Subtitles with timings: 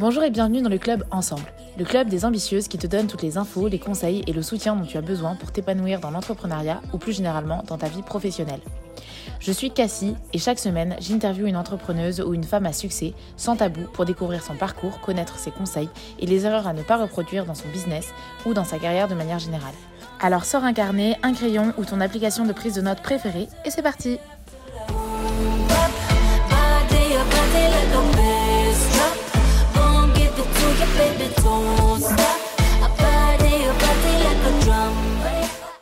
[0.00, 3.20] Bonjour et bienvenue dans le club Ensemble, le club des ambitieuses qui te donne toutes
[3.20, 6.80] les infos, les conseils et le soutien dont tu as besoin pour t'épanouir dans l'entrepreneuriat
[6.94, 8.62] ou plus généralement dans ta vie professionnelle.
[9.40, 13.56] Je suis Cassie et chaque semaine, j'interviewe une entrepreneuse ou une femme à succès sans
[13.56, 17.44] tabou pour découvrir son parcours, connaître ses conseils et les erreurs à ne pas reproduire
[17.44, 18.08] dans son business
[18.46, 19.74] ou dans sa carrière de manière générale.
[20.18, 23.70] Alors sors un carnet, un crayon ou ton application de prise de notes préférée et
[23.70, 24.18] c'est parti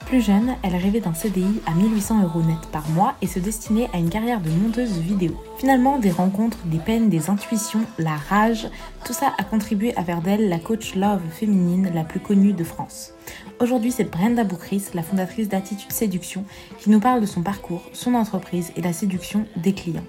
[0.09, 3.91] Plus jeune, elle rêvait d'un CDI à 1800 euros net par mois et se destinait
[3.93, 5.37] à une carrière de monteuse vidéo.
[5.59, 8.69] Finalement, des rencontres, des peines, des intuitions, la rage,
[9.05, 12.65] tout ça a contribué à faire d'elle la coach love féminine la plus connue de
[12.65, 13.13] France.
[13.61, 16.45] Aujourd'hui, c'est Brenda Boukris, la fondatrice d'Attitude Séduction,
[16.79, 20.07] qui nous parle de son parcours, son entreprise et la séduction des clients.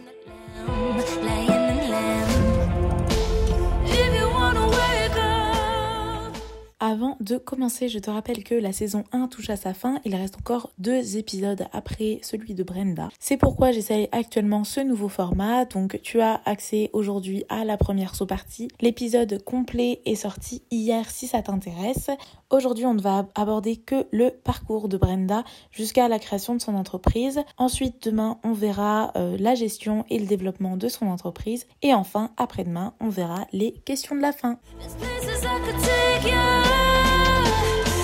[6.89, 9.99] Avant de commencer, je te rappelle que la saison 1 touche à sa fin.
[10.05, 13.09] Il reste encore deux épisodes après celui de Brenda.
[13.19, 15.65] C'est pourquoi j'essaye actuellement ce nouveau format.
[15.65, 18.69] Donc tu as accès aujourd'hui à la première sous-partie.
[18.81, 22.09] L'épisode complet est sorti hier si ça t'intéresse.
[22.49, 26.73] Aujourd'hui, on ne va aborder que le parcours de Brenda jusqu'à la création de son
[26.73, 27.39] entreprise.
[27.59, 31.67] Ensuite, demain, on verra euh, la gestion et le développement de son entreprise.
[31.83, 34.57] Et enfin, après-demain, on verra les questions de la fin.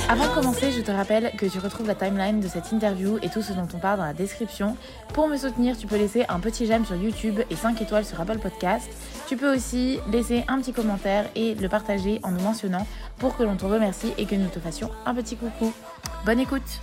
[0.07, 3.29] Avant de commencer, je te rappelle que tu retrouves la timeline de cette interview et
[3.29, 4.77] tout ce dont on parle dans la description.
[5.15, 8.21] Pour me soutenir, tu peux laisser un petit j'aime sur YouTube et 5 étoiles sur
[8.21, 8.87] Apple Podcast.
[9.27, 12.85] Tu peux aussi laisser un petit commentaire et le partager en nous mentionnant
[13.17, 15.73] pour que l'on te remercie et que nous te fassions un petit coucou.
[16.23, 16.81] Bonne écoute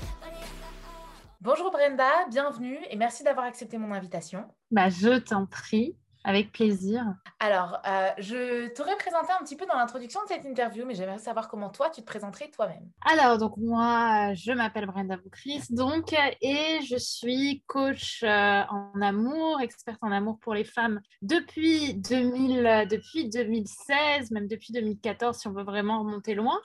[1.40, 4.44] Bonjour Brenda, bienvenue et merci d'avoir accepté mon invitation.
[4.72, 5.96] Bah, je t'en prie.
[6.24, 7.04] Avec plaisir.
[7.40, 11.18] Alors, euh, je t'aurais présenté un petit peu dans l'introduction de cette interview, mais j'aimerais
[11.18, 12.88] savoir comment toi, tu te présenterais toi-même.
[13.04, 19.60] Alors, donc moi, je m'appelle Brenda Boucris, donc, et je suis coach euh, en amour,
[19.60, 25.52] experte en amour pour les femmes depuis, 2000, depuis 2016, même depuis 2014, si on
[25.52, 26.58] veut vraiment remonter loin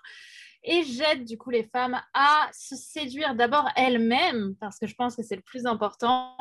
[0.67, 5.16] et j'aide du coup les femmes à se séduire d'abord elles-mêmes, parce que je pense
[5.16, 6.35] que c'est le plus important,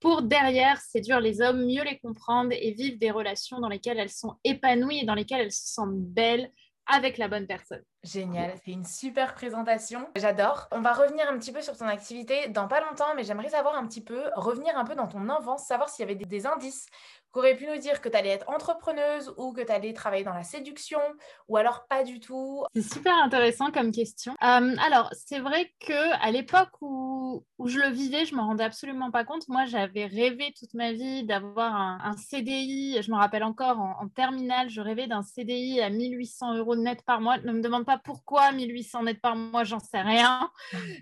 [0.00, 4.10] pour derrière séduire les hommes, mieux les comprendre et vivre des relations dans lesquelles elles
[4.10, 6.50] sont épanouies et dans lesquelles elles se sentent belles
[6.86, 7.82] avec la bonne personne.
[8.02, 10.08] Génial, c'est une super présentation.
[10.16, 10.68] J'adore.
[10.72, 13.74] On va revenir un petit peu sur ton activité dans pas longtemps, mais j'aimerais savoir
[13.74, 16.86] un petit peu, revenir un peu dans ton enfance, savoir s'il y avait des, indices
[17.30, 20.34] qu'aurait pu nous dire que tu allais être entrepreneuse ou que tu allais travailler dans
[20.34, 20.98] la séduction
[21.46, 24.32] ou alors pas du tout C'est super intéressant comme question.
[24.42, 28.64] Euh, alors, c'est vrai que à l'époque où, où, je le vivais, je me rendais
[28.64, 29.46] absolument pas compte.
[29.48, 33.00] Moi, j'avais rêvé toute ma vie d'avoir un, CDI.
[33.00, 37.04] Je me rappelle encore en, en terminale, je rêvais d'un CDI à 1800 euros net
[37.04, 37.38] par mois.
[37.38, 40.50] Ne me demande pas pourquoi 1800 net par mois, j'en sais rien.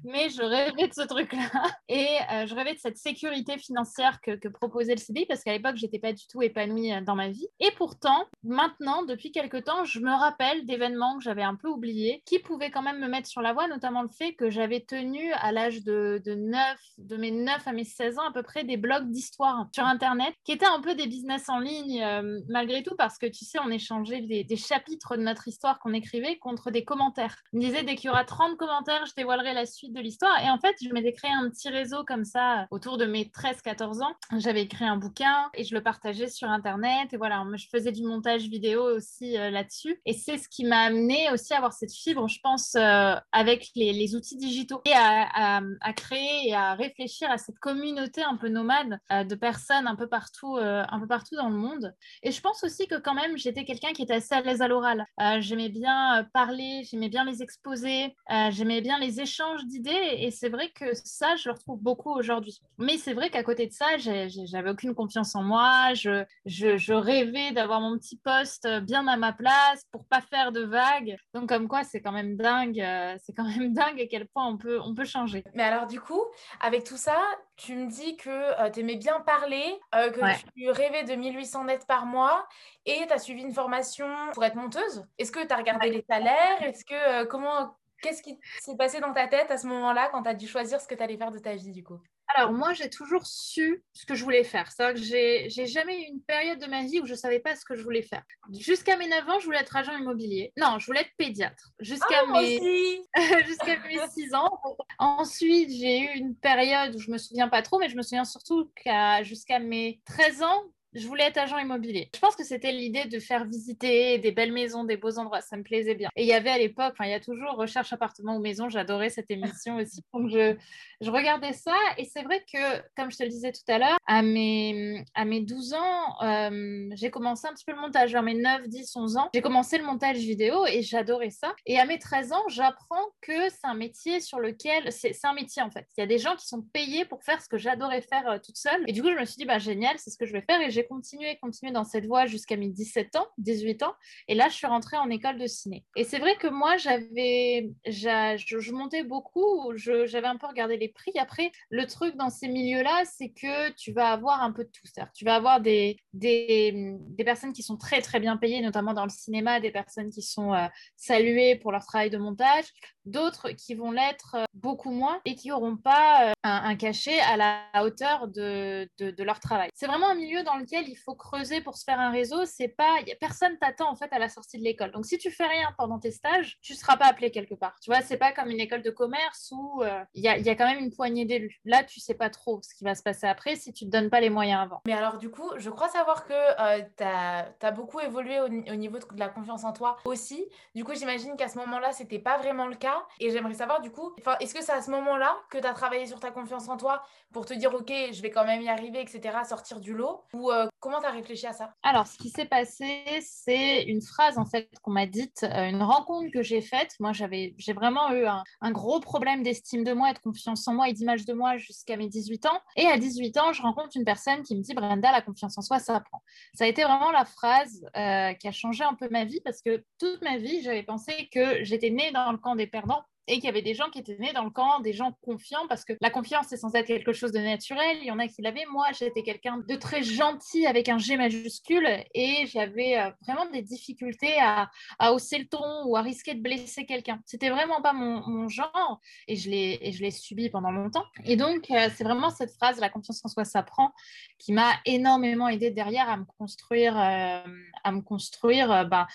[0.05, 1.39] Mais je rêvais de ce truc-là
[1.89, 5.77] et euh, je rêvais de cette sécurité financière que, proposait le CDI parce qu'à l'époque,
[5.77, 7.47] j'étais pas du tout épanouie euh, dans ma vie.
[7.61, 12.23] Et pourtant, maintenant, depuis quelques temps, je me rappelle d'événements que j'avais un peu oubliés
[12.25, 15.33] qui pouvaient quand même me mettre sur la voie, notamment le fait que j'avais tenu
[15.33, 18.65] à l'âge de, de 9, de mes 9 à mes 16 ans à peu près
[18.65, 22.83] des blogs d'histoire sur Internet qui étaient un peu des business en ligne euh, malgré
[22.83, 26.71] tout parce que tu sais, on échangeait des chapitres de notre histoire qu'on écrivait contre
[26.71, 27.37] des commentaires.
[27.53, 30.39] Je me disais, dès qu'il y aura 30 commentaires, je dévoilerai la suite de l'histoire.
[30.45, 34.03] Et en fait, je m'étais créé un petit réseau comme ça autour de mes 13-14
[34.03, 34.15] ans.
[34.39, 37.13] J'avais écrit un bouquin et je le partageais sur Internet.
[37.13, 40.01] Et voilà, je faisais du montage vidéo aussi euh, là-dessus.
[40.07, 43.71] Et c'est ce qui m'a amené aussi à avoir cette fibre, je pense, euh, avec
[43.75, 45.61] les, outils digitaux et à,
[45.95, 50.09] créer et à réfléchir à cette communauté un peu nomade euh, de personnes un peu
[50.09, 51.95] partout, un peu partout dans le monde.
[52.23, 54.69] Et je pense aussi que quand même, j'étais quelqu'un qui était assez à l'aise à
[54.69, 55.05] l'oral.
[55.41, 58.15] j'aimais bien parler, j'aimais bien les exposer,
[58.51, 60.17] j'aimais bien les échanges d'idées.
[60.19, 62.61] Et c'est vrai que ça, je le retrouve beaucoup aujourd'hui.
[62.79, 65.95] Mais c'est vrai qu'à côté de ça, j'avais aucune confiance en moi.
[65.95, 70.63] Je je, rêvais d'avoir mon petit poste bien à ma place pour pas faire de
[70.63, 71.17] vagues.
[71.35, 74.47] Donc comme quoi, c'est quand même dingue, euh, c'est quand même dingue à quel point
[74.47, 75.45] on peut, on peut changer.
[75.55, 76.23] Mais alors du coup,
[76.61, 77.21] avec tout ça,
[77.59, 80.21] tu me dis que euh, tu aimais bien parler, euh, que
[80.57, 82.47] tu rêvais de 1800 nets par mois
[82.87, 85.05] et tu as suivi une formation pour être monteuse.
[85.19, 86.63] Est-ce que tu as regardé les salaires?
[86.63, 90.29] Est-ce que comment Qu'est-ce qui s'est passé dans ta tête à ce moment-là quand tu
[90.29, 92.01] as dû choisir ce que tu allais faire de ta vie du coup?
[92.37, 94.71] Alors, moi, j'ai toujours su ce que je voulais faire.
[94.71, 97.41] C'est-à-dire que j'ai, j'ai jamais eu une période de ma vie où je ne savais
[97.41, 98.23] pas ce que je voulais faire.
[98.59, 100.53] Jusqu'à mes 9 ans, je voulais être agent immobilier.
[100.59, 101.73] Non, je voulais être pédiatre.
[101.81, 103.03] Jusqu'à, ah, mes...
[103.47, 104.61] Jusqu'à mes 6 ans.
[104.99, 108.25] Ensuite, j'ai eu une période où je me souviens pas trop, mais je me souviens
[108.25, 110.63] surtout qu'à jusqu'à mes 13 ans,
[110.95, 112.11] je voulais être agent immobilier.
[112.15, 115.41] Je pense que c'était l'idée de faire visiter des belles maisons, des beaux endroits.
[115.41, 116.09] Ça me plaisait bien.
[116.17, 118.69] Et il y avait à l'époque, il y a toujours recherche appartement ou maison.
[118.69, 120.03] J'adorais cette émission aussi.
[120.13, 120.57] Donc, je,
[121.01, 121.75] je regardais ça.
[121.99, 125.25] Et c'est vrai que, comme je te le disais tout à l'heure, à mes, à
[125.25, 128.13] mes 12 ans, euh, j'ai commencé un petit peu le montage.
[128.13, 131.55] Vers mes 9, 10, 11 ans, j'ai commencé le montage vidéo et j'adorais ça.
[131.67, 134.91] Et à mes 13 ans, j'apprends que c'est un métier sur lequel.
[134.93, 135.87] C'est un métier en fait.
[135.97, 138.39] Il y a des gens qui sont payés pour faire ce que j'adorais faire euh,
[138.39, 138.83] toute seule.
[138.87, 140.61] Et du coup, je me suis dit, bah, génial, c'est ce que je vais faire.
[140.61, 143.95] Et j'ai continué, continué dans cette voie jusqu'à mes 17 ans, 18 ans.
[144.29, 145.85] Et là, je suis rentrée en école de ciné.
[145.97, 150.89] Et c'est vrai que moi, j'avais, je, je, montais beaucoup, j'avais un peu regardé les
[150.89, 151.13] prix.
[151.19, 154.87] Après, le truc dans ces milieux-là, c'est que tu vas avoir un peu de tout.
[154.87, 158.95] cest tu vas avoir des, des, des, personnes qui sont très, très bien payées, notamment
[158.95, 160.67] dans le cinéma, des personnes qui sont euh,
[160.97, 162.67] saluées pour leur travail de montage,
[163.09, 167.37] d'autres qui vont l'être euh, beaucoup moins et qui n'auront pas euh, un, cachet à
[167.37, 169.71] la hauteur de, de, leur travail.
[169.75, 172.45] C'est vraiment un milieu dans lequel il faut creuser pour se faire un réseau.
[172.45, 174.91] C'est pas, personne t'attend en fait à la sortie de l'école.
[174.91, 177.79] Donc si tu fais rien pendant tes stages, tu seras pas appelé quelque part.
[177.81, 180.49] Tu vois, c'est pas comme une école de commerce où euh, il y, a, y,
[180.49, 181.61] a, quand même une poignée d'élus.
[181.65, 184.11] Là, tu sais pas trop ce qui va se passer après si tu te donnes
[184.11, 184.81] pas les moyens avant.
[184.87, 188.99] Mais alors du coup, je crois savoir que tu as, beaucoup évolué au, au, niveau
[188.99, 190.45] de la confiance en toi aussi.
[190.75, 193.03] Du coup, j'imagine qu'à ce moment-là, c'était pas vraiment le cas.
[193.21, 196.07] Et j'aimerais savoir du coup, est-ce que c'est à ce moment-là que tu as travaillé
[196.07, 199.01] sur ta confiance en toi pour te dire, OK, je vais quand même y arriver,
[199.01, 201.75] etc., sortir du lot Ou euh, comment tu as réfléchi à ça?
[201.83, 205.83] Alors, ce qui s'est passé, c'est une phrase en fait qu'on m'a dite, euh, une
[205.83, 206.95] rencontre que j'ai faite.
[207.01, 210.75] Moi, j'avais, j'ai vraiment eu un, gros problème d'estime de moi et de confiance en
[210.75, 212.61] moi et d'image de moi jusqu'à mes 18 ans.
[212.77, 215.63] Et à 18 ans, je rencontre une personne qui me dit, Brenda, la confiance en
[215.63, 216.23] soi, ça apprend.
[216.55, 219.63] Ça a été vraiment la phrase euh, qui a changé un peu ma vie parce
[219.63, 223.35] que toute ma vie, j'avais pensé que j'étais née dans le camp des perdants et
[223.35, 225.85] qu'il y avait des gens qui étaient nés dans le camp, des gens confiants, parce
[225.85, 227.99] que la confiance, c'est censé être quelque chose de naturel.
[228.01, 228.65] Il y en a qui l'avaient.
[228.73, 233.63] Moi, j'étais quelqu'un de très gentil avec un G majuscule et j'avais euh, vraiment des
[233.63, 234.71] difficultés à,
[235.13, 237.21] hausser le ton ou à risquer de blesser quelqu'un.
[237.27, 241.05] C'était vraiment pas mon, genre et je l'ai subi pendant longtemps.
[241.25, 243.93] Et donc, euh, c'est vraiment cette phrase, la confiance en soi s'apprend,
[244.39, 247.41] qui m'a énormément aidé derrière à me construire, euh,
[247.85, 249.07] à me construire bah,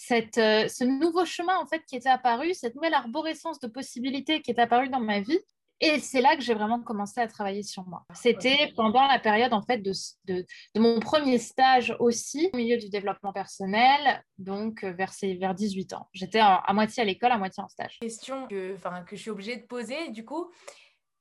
[0.00, 4.40] cette, euh, ce nouveau chemin en fait qui était apparu, cette nouvelle arborescence de possibilités
[4.40, 5.38] qui est apparue dans ma vie.
[5.82, 8.04] Et c'est là que j'ai vraiment commencé à travailler sur moi.
[8.14, 9.92] C'était pendant la période en fait de,
[10.26, 10.44] de,
[10.76, 16.08] mon premier stage aussi au milieu du développement personnel, donc euh, vers, vers 18 ans.
[16.12, 17.98] J'étais à, moitié à l'école, à moitié en stage.
[18.00, 18.76] Question que,
[19.06, 20.50] que je suis obligée de poser, du coup,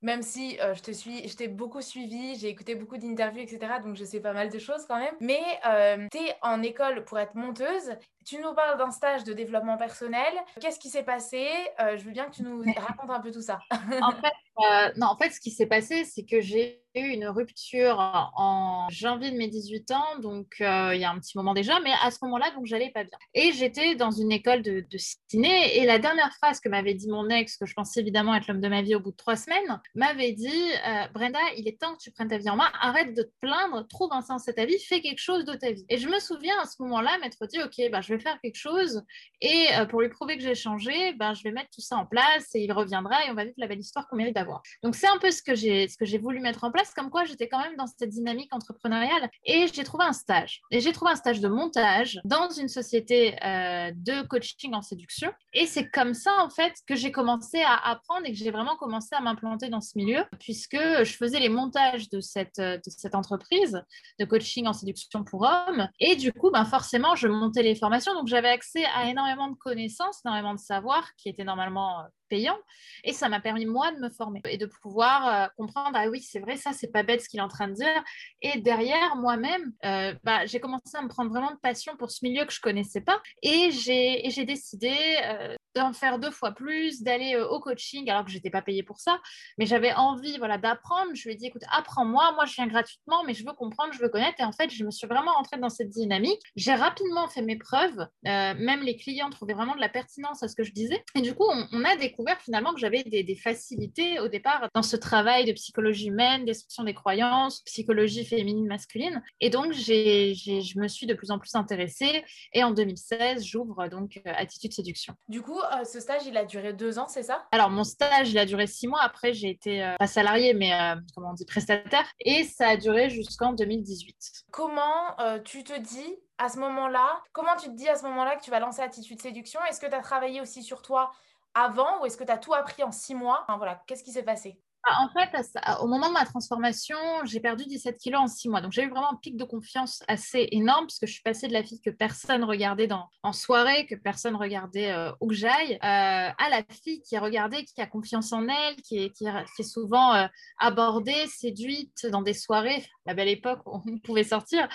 [0.01, 3.59] même si euh, je te suis, je t'ai beaucoup suivi, j'ai écouté beaucoup d'interviews, etc.
[3.83, 5.13] Donc je sais pas mal de choses quand même.
[5.19, 7.91] Mais euh, tu es en école pour être monteuse.
[8.25, 10.33] Tu nous parles d'un stage de développement personnel.
[10.61, 11.47] Qu'est-ce qui s'est passé?
[11.79, 13.59] Euh, Je veux bien que tu nous racontes un peu tout ça.
[13.71, 17.99] en fait, non, en fait, ce qui s'est passé, c'est que j'ai eu une rupture
[18.35, 21.79] en janvier de mes 18 ans, donc euh, il y a un petit moment déjà,
[21.81, 23.17] mais à ce moment-là, donc j'allais pas bien.
[23.33, 27.29] Et j'étais dans une école de, ciné, et la dernière phrase que m'avait dit mon
[27.29, 29.79] ex, que je pensais évidemment être l'homme de ma vie au bout de trois semaines,
[29.93, 33.13] m'avait dit euh, Brenda, il est temps que tu prennes ta vie en main, arrête
[33.13, 35.85] de te plaindre, trouve un sens à ta vie, fais quelque chose de ta vie.
[35.89, 38.57] Et je me souviens à ce moment-là m'être dit Ok, bah, je vais faire quelque
[38.57, 39.03] chose,
[39.41, 42.05] et euh, pour lui prouver que j'ai changé, bah, je vais mettre tout ça en
[42.05, 44.63] place, et il reviendra, et on va vivre la belle histoire qu'on mérite d'avoir.
[44.83, 47.59] Donc c'est un peu ce que j'ai voulu mettre en place comme quoi j'étais quand
[47.59, 49.29] même dans cette dynamique entrepreneuriale.
[49.45, 50.61] Et j'ai trouvé un stage.
[50.71, 55.31] Et j'ai trouvé un stage de montage dans une société euh, de coaching en séduction.
[55.53, 58.75] Et c'est comme ça, en fait, que j'ai commencé à apprendre et que j'ai vraiment
[58.75, 63.15] commencé à m'implanter dans ce milieu, puisque je faisais les montages de cette, de cette
[63.15, 63.81] entreprise
[64.19, 65.87] de coaching en séduction pour hommes.
[65.99, 68.13] Et du coup, ben, forcément, je montais les formations.
[68.13, 72.57] Donc, j'avais accès à énormément de connaissances, énormément de savoir qui étaient normalement payant.
[73.03, 76.21] Et ça m'a permis, moi, de me former et de pouvoir euh, comprendre, ah oui,
[76.21, 78.03] c'est vrai, ça, c'est pas bête ce qu'il est en train de dire.
[78.41, 82.23] Et derrière, moi-même, euh, bah, j'ai commencé à me prendre vraiment de passion pour ce
[82.23, 83.21] milieu que je connaissais pas.
[83.41, 84.93] Et j'ai décidé
[85.25, 88.99] euh, d'en faire deux fois plus, d'aller au coaching, alors que j'étais pas payée pour
[88.99, 89.19] ça.
[89.57, 91.11] Mais j'avais envie, voilà, d'apprendre.
[91.13, 92.31] Je lui ai dit, écoute, apprends-moi.
[92.33, 94.39] Moi, je viens gratuitement, mais je veux comprendre, je veux connaître.
[94.39, 96.41] Et en fait, je me suis vraiment entrée dans cette dynamique.
[96.55, 98.07] J'ai rapidement fait mes preuves.
[98.23, 101.03] même les clients trouvaient vraiment de la pertinence à ce que je disais.
[101.15, 104.97] Et du coup, on, a découvert finalement que j'avais des, facilités au départ dans ce
[104.97, 109.23] travail de psychologie humaine, destruction des croyances, psychologie féminine, masculine.
[109.39, 112.25] Et donc, j'ai, je me suis de plus en plus intéressée.
[112.51, 115.13] Et en 2016, j'ouvre donc euh, Attitude Séduction.
[115.29, 117.47] Du coup, euh, ce stage, il a duré deux ans, c'est ça?
[117.53, 119.01] Alors, mon stage, il a duré six mois.
[119.01, 120.71] Après, j'ai été euh, pas salariée, mais
[121.15, 122.05] comment on dit, prestataire.
[122.19, 124.15] Et ça a duré jusqu'en 2018.
[124.51, 128.43] Comment tu te dis à ce moment-là, comment tu te dis à ce moment-là que
[128.43, 129.59] tu vas lancer Attitude Séduction?
[129.69, 131.11] Est-ce que tu as travaillé aussi sur toi
[131.59, 133.43] avant ou est-ce que tu as tout appris en six mois?
[133.43, 134.59] Enfin, voilà, Qu'est-ce qui s'est passé?
[134.87, 135.35] Bah, en fait,
[135.81, 138.61] au moment de ma transformation, j'ai perdu 17 kilos en 6 mois.
[138.61, 141.49] Donc, j'ai eu vraiment un pic de confiance assez énorme parce que je suis passée
[141.49, 145.33] de la fille que personne regardait dans, en soirée, que personne regardait euh, où que
[145.33, 149.63] j'aille, euh, à la fille qui est regardée, qui a confiance en elle, qui est,
[149.63, 150.27] souvent euh,
[150.59, 154.69] abordée, séduite dans des soirées, la belle époque où on pouvait sortir.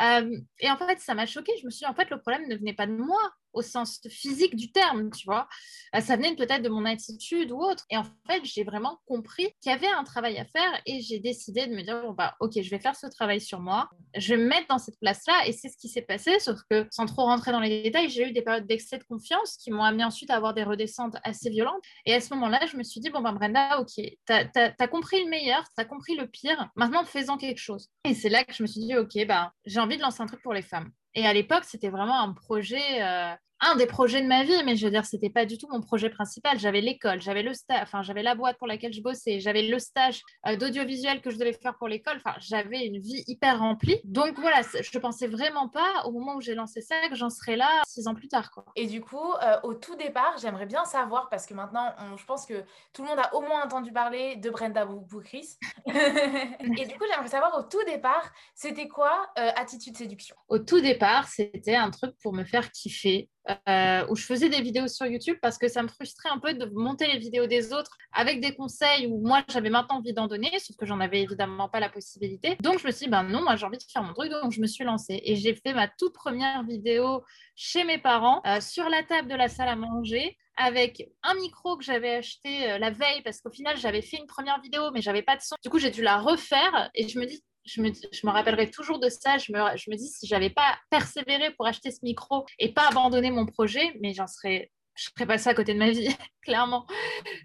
[0.00, 1.52] et en fait, ça m'a choquée.
[1.60, 3.20] Je me suis dit, en fait, le problème ne venait pas de moi
[3.54, 5.48] au sens physique du terme, tu vois.
[5.94, 7.84] Euh, ça venait peut-être de mon attitude ou autre.
[7.90, 11.20] Et en fait, j'ai vraiment compris qu'il y avait un travail à faire et j'ai
[11.20, 14.34] décidé de me dire, bon, bah, ok, je vais faire ce travail sur moi, je
[14.34, 17.06] vais me mettre dans cette place-là et c'est ce qui s'est passé, sauf que sans
[17.06, 20.04] trop rentrer dans les détails, j'ai eu des périodes d'excès de confiance qui m'ont amené
[20.04, 21.82] ensuite à avoir des redescentes assez violentes.
[22.06, 25.22] Et à ce moment-là, je me suis dit, bon, bah, Brenda, ok, tu as, compris
[25.24, 27.88] le meilleur, tu as compris le pire, maintenant faisons quelque chose.
[28.04, 30.26] Et c'est là que je me suis dit, ok, bah, j'ai envie de lancer un
[30.26, 30.90] truc pour les femmes.
[31.14, 34.76] Et à l'époque, c'était vraiment un projet, euh, un des projets de ma vie, mais
[34.76, 36.58] je veux dire, c'était pas du tout mon projet principal.
[36.58, 39.78] J'avais l'école, j'avais le stage, enfin, j'avais la boîte pour laquelle je bossais, j'avais le
[39.78, 42.16] stage euh, d'audiovisuel que je devais faire pour l'école.
[42.16, 44.00] Enfin, j'avais une vie hyper remplie.
[44.04, 47.56] Donc voilà, je pensais vraiment pas au moment où j'ai lancé ça que j'en serais
[47.56, 48.50] là six ans plus tard.
[48.50, 48.66] Quoi.
[48.76, 52.46] Et du coup, euh, au tout départ, j'aimerais bien savoir, parce que maintenant, je pense
[52.46, 55.56] que tout le monde a au moins entendu parler de Brenda Boukris.
[55.86, 60.36] Et du coup, j'aimerais savoir au tout départ, c'était quoi Attitude Séduction?
[60.48, 63.30] Au tout départ, c'était un truc pour me faire kiffer
[63.68, 66.54] euh, où je faisais des vidéos sur YouTube parce que ça me frustrait un peu
[66.54, 70.26] de monter les vidéos des autres avec des conseils où moi j'avais maintenant envie d'en
[70.26, 72.56] donner, sauf que j'en avais évidemment pas la possibilité.
[72.62, 74.52] Donc je me suis dit, ben non, moi j'ai envie de faire mon truc, donc
[74.52, 77.22] je me suis lancée et j'ai fait ma toute première vidéo
[77.54, 81.76] chez mes parents euh, sur la table de la salle à manger avec un micro
[81.76, 85.02] que j'avais acheté euh, la veille parce qu'au final j'avais fait une première vidéo mais
[85.02, 85.56] j'avais pas de son.
[85.62, 88.70] Du coup j'ai dû la refaire et je me dis je me, je me, rappellerai
[88.70, 89.38] toujours de ça.
[89.38, 92.88] Je me, je me dis, si j'avais pas persévéré pour acheter ce micro et pas
[92.88, 96.08] abandonner mon projet, mais j'en serais, je serais passée à côté de ma vie,
[96.42, 96.86] clairement.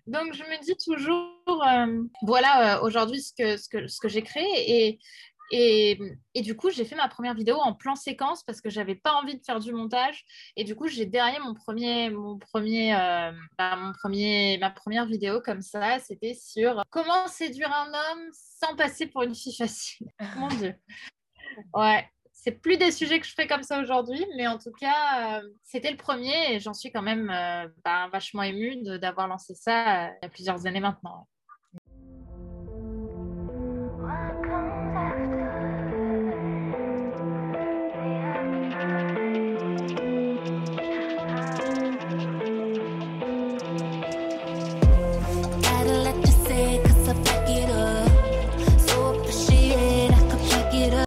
[0.07, 4.09] Donc, je me dis toujours, euh, voilà, euh, aujourd'hui, ce que, ce que, ce que
[4.09, 4.45] j'ai créé.
[4.67, 4.99] Et,
[5.51, 6.00] et,
[6.36, 9.13] et, du coup, j'ai fait ma première vidéo en plan séquence parce que j'avais pas
[9.13, 10.24] envie de faire du montage.
[10.56, 15.06] Et du coup, j'ai derrière mon premier, mon premier, euh, bah, mon premier, ma première
[15.06, 20.08] vidéo comme ça, c'était sur comment séduire un homme sans passer pour une fille facile.
[20.38, 20.75] Mon Dieu.
[21.74, 22.08] Ouais.
[22.32, 25.50] C'est plus des sujets que je fais comme ça aujourd'hui, mais en tout cas, euh,
[25.63, 30.08] c'était le premier et j'en suis quand même euh, bah, vachement émue d'avoir lancé ça
[30.08, 31.27] il y a plusieurs années maintenant.